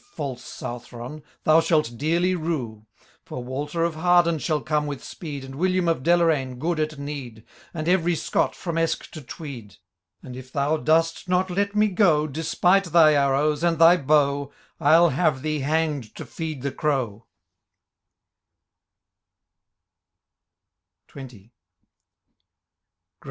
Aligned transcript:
False 0.15 0.43
Southron, 0.43 1.21
thou 1.43 1.61
shalt 1.61 1.95
dearly 1.95 2.33
rue! 2.33 2.87
For 3.23 3.43
Walter 3.43 3.83
of 3.83 3.93
Harden 3.93 4.39
shall 4.39 4.59
come 4.59 4.87
with 4.87 5.03
speed. 5.03 5.43
And 5.45 5.53
William 5.53 5.87
of 5.87 6.01
Deloraine, 6.01 6.57
good 6.57 6.79
at 6.79 6.97
need. 6.97 7.45
And 7.71 7.87
every 7.87 8.15
Scott, 8.15 8.55
from 8.55 8.79
Esk 8.79 9.11
to 9.11 9.21
Tweed; 9.21 9.77
And, 10.23 10.35
if 10.35 10.51
thou 10.51 10.77
dost 10.77 11.29
not 11.29 11.51
let 11.51 11.75
me 11.75 11.87
go. 11.87 12.25
Despite 12.25 12.85
thy 12.85 13.13
arrows, 13.13 13.63
and 13.63 13.77
thy 13.77 13.97
how, 13.97 14.49
I'll 14.79 15.09
have 15.09 15.43
thee 15.43 15.59
hang'd 15.59 16.15
to 16.15 16.25
feed 16.25 16.63
the 16.63 16.71
crow 16.71 17.27